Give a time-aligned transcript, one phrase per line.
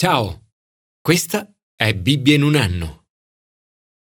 [0.00, 0.52] Ciao,
[1.00, 3.06] questa è Bibbia in un anno.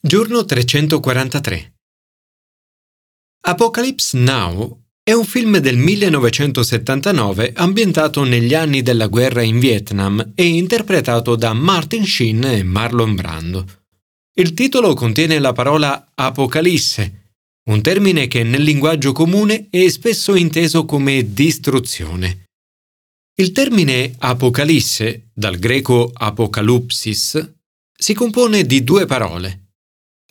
[0.00, 1.74] Giorno 343.
[3.42, 10.46] Apocalypse Now è un film del 1979 ambientato negli anni della guerra in Vietnam e
[10.46, 13.66] interpretato da Martin Sheen e Marlon Brando.
[14.32, 17.34] Il titolo contiene la parola Apocalisse,
[17.68, 22.41] un termine che nel linguaggio comune è spesso inteso come distruzione.
[23.34, 27.54] Il termine Apocalisse, dal greco apocalupsis,
[27.90, 29.70] si compone di due parole.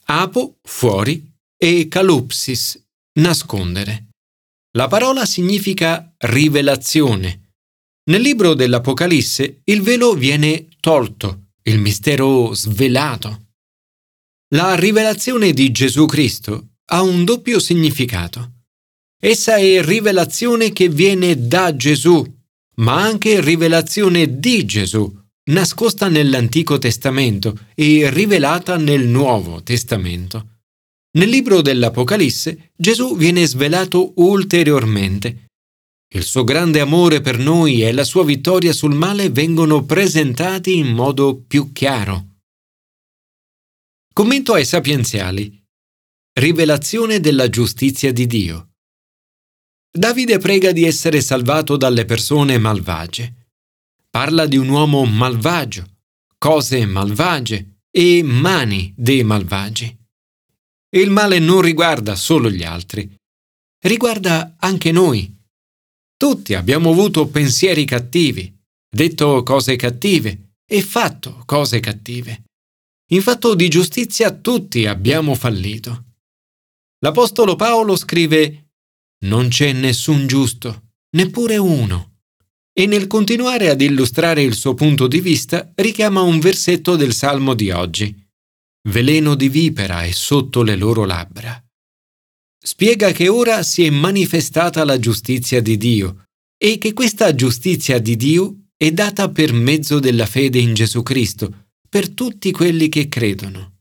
[0.06, 2.80] Apo, fuori, e calupsis,
[3.20, 4.10] nascondere.
[4.78, 7.54] La parola significa rivelazione.
[8.12, 13.48] Nel libro dell'Apocalisse il velo viene tolto, il mistero svelato.
[14.54, 18.66] La rivelazione di Gesù Cristo ha un doppio significato.
[19.20, 22.40] Essa è rivelazione che viene da Gesù
[22.82, 25.12] ma anche rivelazione di Gesù,
[25.52, 30.60] nascosta nell'Antico Testamento e rivelata nel Nuovo Testamento.
[31.18, 35.48] Nel libro dell'Apocalisse Gesù viene svelato ulteriormente.
[36.14, 40.88] Il suo grande amore per noi e la sua vittoria sul male vengono presentati in
[40.88, 42.28] modo più chiaro.
[44.14, 45.62] Commento ai sapienziali.
[46.34, 48.71] Rivelazione della giustizia di Dio.
[49.94, 53.50] Davide prega di essere salvato dalle persone malvagie.
[54.10, 55.86] Parla di un uomo malvagio,
[56.38, 59.94] cose malvagie e mani dei malvagi.
[60.96, 63.14] Il male non riguarda solo gli altri,
[63.84, 65.30] riguarda anche noi.
[66.16, 68.54] Tutti abbiamo avuto pensieri cattivi,
[68.90, 72.44] detto cose cattive e fatto cose cattive.
[73.12, 76.06] In fatto di giustizia tutti abbiamo fallito.
[77.00, 78.71] L'Apostolo Paolo scrive
[79.26, 82.20] non c'è nessun giusto, neppure uno.
[82.74, 87.54] E nel continuare ad illustrare il suo punto di vista richiama un versetto del Salmo
[87.54, 88.16] di oggi.
[88.90, 91.62] Veleno di vipera è sotto le loro labbra.
[92.64, 96.26] Spiega che ora si è manifestata la giustizia di Dio
[96.58, 101.70] e che questa giustizia di Dio è data per mezzo della fede in Gesù Cristo
[101.90, 103.80] per tutti quelli che credono.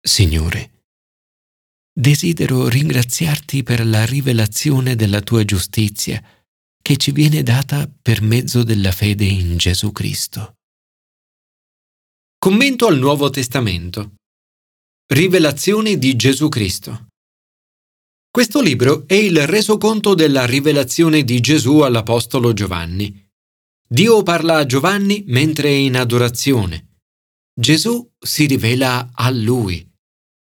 [0.00, 0.75] Signore,
[1.98, 6.22] desidero ringraziarti per la rivelazione della tua giustizia
[6.82, 10.56] che ci viene data per mezzo della fede in Gesù Cristo.
[12.38, 14.16] Commento al Nuovo Testamento.
[15.10, 17.06] Rivelazione di Gesù Cristo.
[18.30, 23.26] Questo libro è il resoconto della rivelazione di Gesù all'Apostolo Giovanni.
[23.88, 26.98] Dio parla a Giovanni mentre è in adorazione.
[27.58, 29.94] Gesù si rivela a lui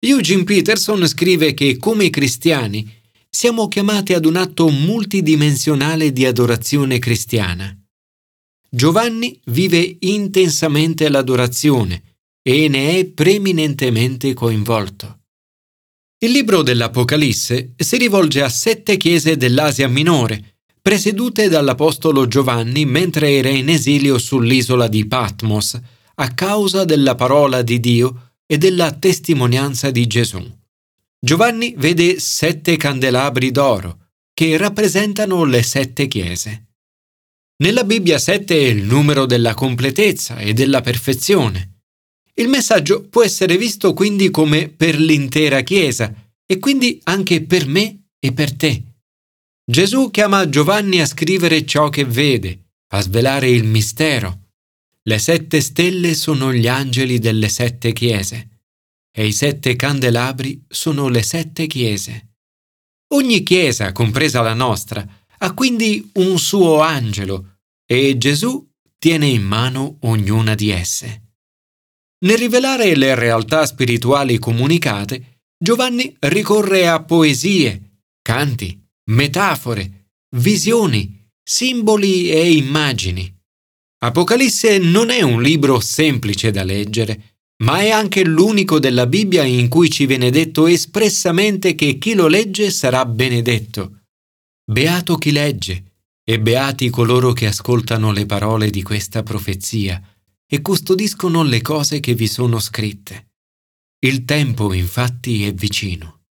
[0.07, 2.87] Eugene Peterson scrive che come cristiani
[3.27, 7.75] siamo chiamati ad un atto multidimensionale di adorazione cristiana.
[8.69, 15.21] Giovanni vive intensamente l'adorazione e ne è preminentemente coinvolto.
[16.19, 23.49] Il libro dell'Apocalisse si rivolge a sette chiese dell'Asia minore, presiedute dall'Apostolo Giovanni mentre era
[23.49, 25.81] in esilio sull'isola di Patmos,
[26.17, 30.41] a causa della parola di Dio e della testimonianza di Gesù.
[31.19, 36.67] Giovanni vede sette candelabri d'oro che rappresentano le sette chiese.
[37.65, 41.81] Nella Bibbia sette è il numero della completezza e della perfezione.
[42.35, 46.15] Il messaggio può essere visto quindi come per l'intera Chiesa
[46.47, 48.83] e quindi anche per me e per te.
[49.69, 54.44] Gesù chiama Giovanni a scrivere ciò che vede, a svelare il mistero,
[55.07, 58.49] le sette stelle sono gli angeli delle sette chiese
[59.15, 62.37] e i sette candelabri sono le sette chiese.
[63.13, 65.07] Ogni chiesa, compresa la nostra,
[65.39, 68.67] ha quindi un suo angelo e Gesù
[68.99, 71.23] tiene in mano ognuna di esse.
[72.25, 82.53] Nel rivelare le realtà spirituali comunicate, Giovanni ricorre a poesie, canti, metafore, visioni, simboli e
[82.53, 83.34] immagini.
[84.05, 89.71] Apocalisse non è un libro semplice da leggere, ma è anche l'unico della Bibbia in
[89.71, 94.01] cui ci viene detto espressamente che chi lo legge sarà benedetto.
[94.71, 100.03] Beato chi legge e beati coloro che ascoltano le parole di questa profezia
[100.47, 103.31] e custodiscono le cose che vi sono scritte.
[104.05, 106.25] Il tempo infatti è vicino.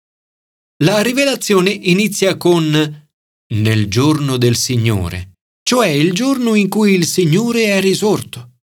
[0.83, 3.09] La rivelazione inizia con
[3.53, 5.31] nel giorno del Signore
[5.71, 8.55] cioè il giorno in cui il Signore è risorto,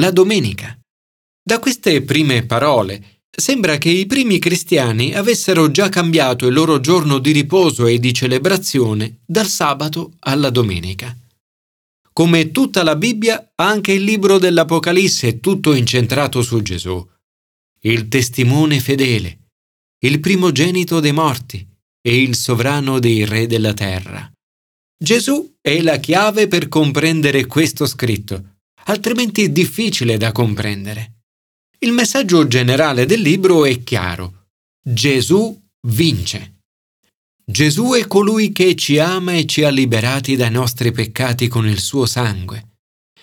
[0.00, 0.76] la domenica.
[1.40, 7.18] Da queste prime parole sembra che i primi cristiani avessero già cambiato il loro giorno
[7.18, 11.16] di riposo e di celebrazione dal sabato alla domenica.
[12.12, 17.00] Come tutta la Bibbia, anche il libro dell'Apocalisse è tutto incentrato su Gesù,
[17.82, 19.50] il testimone fedele,
[20.00, 21.64] il primogenito dei morti
[22.02, 24.28] e il sovrano dei re della terra.
[24.98, 31.16] Gesù è la chiave per comprendere questo scritto, altrimenti è difficile da comprendere.
[31.80, 34.46] Il messaggio generale del libro è chiaro.
[34.82, 35.54] Gesù
[35.88, 36.62] vince.
[37.44, 41.78] Gesù è colui che ci ama e ci ha liberati dai nostri peccati con il
[41.78, 42.78] suo sangue,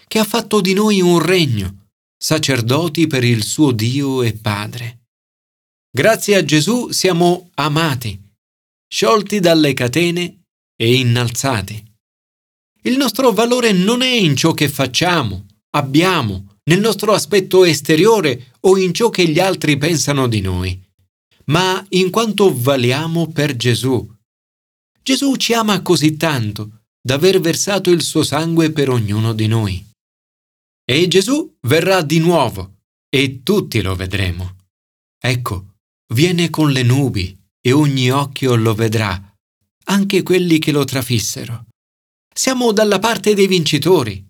[0.07, 5.07] che ha fatto di noi un regno, sacerdoti per il suo Dio e Padre.
[5.89, 8.21] Grazie a Gesù siamo amati,
[8.87, 10.42] sciolti dalle catene
[10.75, 11.83] e innalzati.
[12.83, 18.77] Il nostro valore non è in ciò che facciamo, abbiamo, nel nostro aspetto esteriore o
[18.77, 20.81] in ciò che gli altri pensano di noi,
[21.45, 24.13] ma in quanto valiamo per Gesù
[25.03, 29.85] Gesù ci ama così tanto da aver versato il suo sangue per ognuno di noi.
[30.85, 34.55] E Gesù verrà di nuovo e tutti lo vedremo.
[35.19, 35.75] Ecco,
[36.13, 39.32] viene con le nubi e ogni occhio lo vedrà,
[39.85, 41.65] anche quelli che lo trafissero.
[42.33, 44.25] Siamo dalla parte dei vincitori.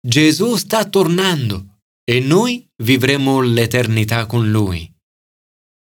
[0.00, 4.90] Gesù sta tornando e noi vivremo l'eternità con lui.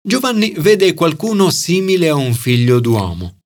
[0.01, 3.39] Giovanni vede qualcuno simile a un figlio d'uomo.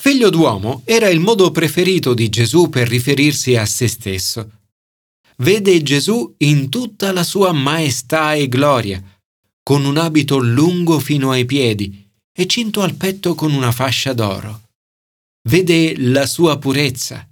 [0.00, 4.50] Figlio d'uomo era il modo preferito di Gesù per riferirsi a se stesso.
[5.38, 9.02] Vede Gesù in tutta la sua maestà e gloria,
[9.62, 14.68] con un abito lungo fino ai piedi e cinto al petto con una fascia d'oro.
[15.48, 17.28] Vede la sua purezza.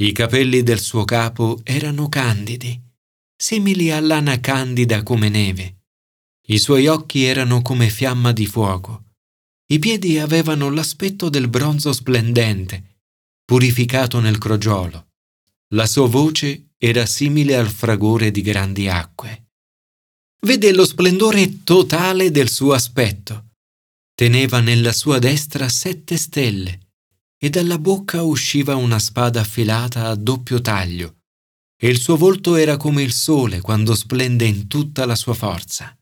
[0.00, 2.80] I capelli del suo capo erano candidi,
[3.36, 5.76] simili a lana candida come neve.
[6.48, 9.06] I suoi occhi erano come fiamma di fuoco
[9.70, 13.00] i piedi avevano l'aspetto del bronzo splendente,
[13.44, 15.08] purificato nel crogiolo.
[15.74, 19.50] La sua voce era simile al fragore di grandi acque.
[20.40, 23.48] Vede lo splendore totale del suo aspetto.
[24.14, 26.87] Teneva nella sua destra sette stelle
[27.38, 31.18] e dalla bocca usciva una spada affilata a doppio taglio,
[31.80, 35.96] e il suo volto era come il sole quando splende in tutta la sua forza.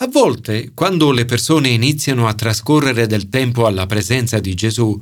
[0.00, 5.00] A volte, quando le persone iniziano a trascorrere del tempo alla presenza di Gesù,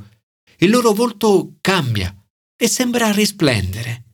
[0.59, 2.15] il loro volto cambia
[2.55, 4.05] e sembra risplendere.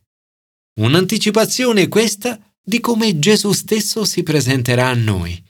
[0.80, 5.42] Un'anticipazione questa di come Gesù stesso si presenterà a noi.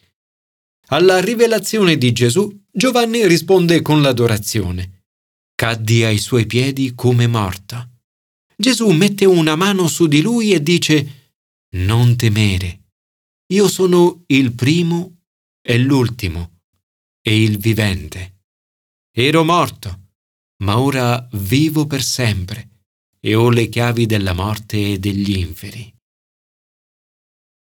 [0.88, 4.95] Alla rivelazione di Gesù, Giovanni risponde con l'adorazione.
[5.56, 8.02] Caddi ai suoi piedi come morto.
[8.54, 11.32] Gesù mette una mano su di lui e dice,
[11.76, 12.90] Non temere,
[13.52, 15.22] io sono il primo
[15.62, 16.60] è l'ultimo
[17.22, 18.42] e il vivente.
[19.10, 20.10] Ero morto,
[20.62, 22.84] ma ora vivo per sempre
[23.18, 25.92] e ho le chiavi della morte e degli inferi.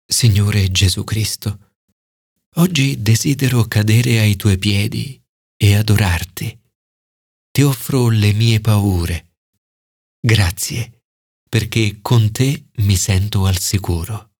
[0.07, 1.79] Signore Gesù Cristo,
[2.57, 5.21] oggi desidero cadere ai tuoi piedi
[5.57, 6.60] e adorarti.
[7.53, 9.35] Ti offro le mie paure.
[10.21, 11.07] Grazie,
[11.49, 14.35] perché con te mi sento al sicuro.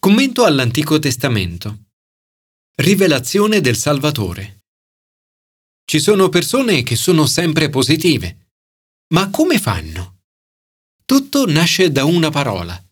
[0.00, 1.88] Commento all'Antico Testamento.
[2.76, 4.64] Rivelazione del Salvatore.
[5.84, 8.52] Ci sono persone che sono sempre positive.
[9.12, 10.22] Ma come fanno?
[11.04, 12.82] Tutto nasce da una parola.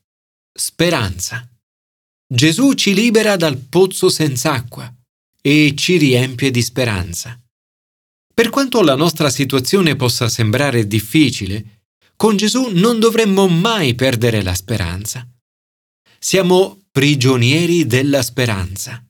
[0.53, 1.49] Speranza.
[2.27, 4.93] Gesù ci libera dal pozzo senza acqua
[5.41, 7.39] e ci riempie di speranza.
[8.35, 11.83] Per quanto la nostra situazione possa sembrare difficile,
[12.17, 15.25] con Gesù non dovremmo mai perdere la speranza.
[16.19, 19.05] Siamo prigionieri della speranza.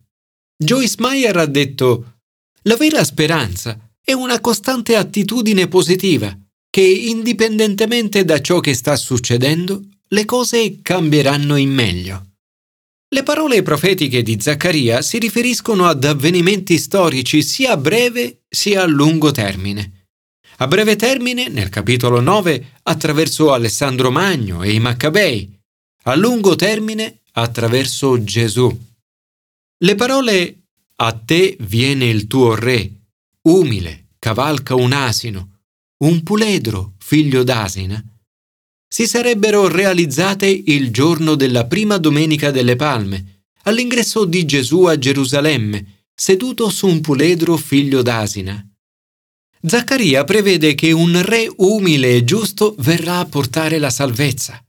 [0.57, 2.19] Joyce Meyer ha detto,
[2.65, 6.37] la vera speranza è una costante attitudine positiva
[6.69, 12.34] che, indipendentemente da ciò che sta succedendo, le cose cambieranno in meglio.
[13.15, 18.87] Le parole profetiche di Zaccaria si riferiscono ad avvenimenti storici sia a breve sia a
[18.87, 20.09] lungo termine.
[20.57, 25.49] A breve termine, nel capitolo 9, attraverso Alessandro Magno e i Maccabei.
[26.07, 28.77] A lungo termine, attraverso Gesù.
[29.79, 30.63] Le parole
[30.97, 32.91] a te viene il tuo re,
[33.43, 35.61] umile, cavalca un asino,
[35.99, 38.05] un puledro, figlio d'asina,
[38.95, 46.05] si sarebbero realizzate il giorno della prima domenica delle Palme, all'ingresso di Gesù a Gerusalemme,
[46.15, 48.65] seduto su un puledro figlio d'asina.
[49.67, 54.65] Zaccaria prevede che un re umile e giusto verrà a portare la salvezza.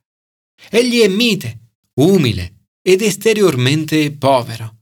[0.72, 4.78] Egli è mite, umile, ed esteriormente povero.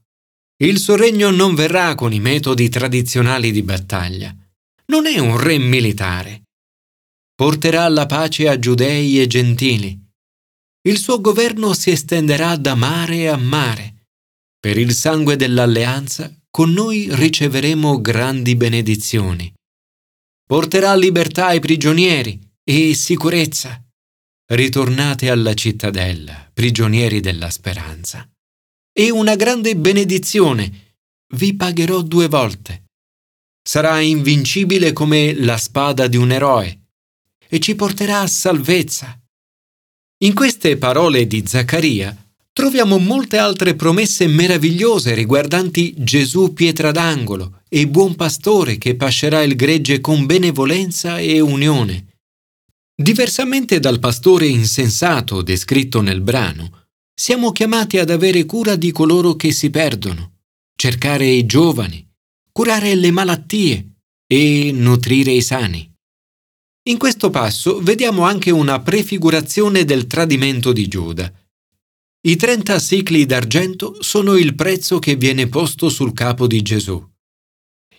[0.56, 4.34] Il suo regno non verrà con i metodi tradizionali di battaglia.
[4.86, 6.43] Non è un re militare.
[7.36, 10.00] Porterà la pace a giudei e gentili.
[10.86, 14.06] Il suo governo si estenderà da mare a mare.
[14.60, 19.52] Per il sangue dell'alleanza con noi riceveremo grandi benedizioni.
[20.46, 23.82] Porterà libertà ai prigionieri e sicurezza.
[24.46, 28.28] Ritornate alla cittadella, prigionieri della speranza.
[28.92, 30.96] E una grande benedizione.
[31.34, 32.84] Vi pagherò due volte.
[33.66, 36.83] Sarà invincibile come la spada di un eroe
[37.54, 39.16] e ci porterà a salvezza.
[40.24, 42.12] In queste parole di Zaccaria
[42.52, 49.54] troviamo molte altre promesse meravigliose riguardanti Gesù pietra d'angolo e buon pastore che pascerà il
[49.54, 52.16] gregge con benevolenza e unione.
[52.92, 59.52] Diversamente dal pastore insensato descritto nel brano, siamo chiamati ad avere cura di coloro che
[59.52, 60.38] si perdono,
[60.74, 62.04] cercare i giovani,
[62.50, 63.90] curare le malattie
[64.26, 65.93] e nutrire i sani.
[66.86, 71.32] In questo passo vediamo anche una prefigurazione del tradimento di Giuda.
[72.26, 77.02] I 30 sicli d'argento sono il prezzo che viene posto sul capo di Gesù.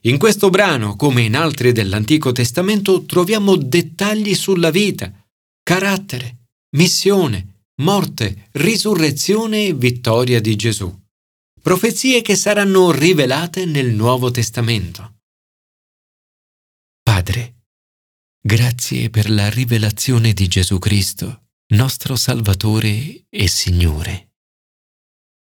[0.02, 5.12] In questo brano, come in altri dell'Antico Testamento, troviamo dettagli sulla vita,
[5.64, 10.96] carattere, missione, morte, risurrezione e vittoria di Gesù.
[11.60, 15.16] Profezie che saranno rivelate nel Nuovo Testamento.
[17.02, 17.55] Padre,
[18.46, 24.35] grazie per la rivelazione di Gesù Cristo, nostro Salvatore e Signore.